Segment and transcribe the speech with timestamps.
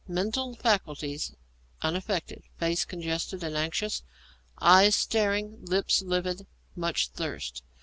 [0.07, 1.31] Mental faculties
[1.83, 4.01] unaffected, face congested and anxious;
[4.59, 7.61] eyes staring, lips livid; much thirst.